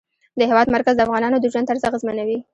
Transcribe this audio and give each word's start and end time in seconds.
د 0.39 0.41
هېواد 0.49 0.67
مرکز 0.75 0.93
د 0.95 1.01
افغانانو 1.05 1.37
د 1.39 1.45
ژوند 1.51 1.67
طرز 1.69 1.81
اغېزمنوي. 1.89 2.37